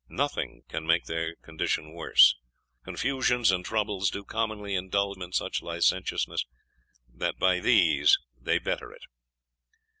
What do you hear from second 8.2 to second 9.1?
they better it."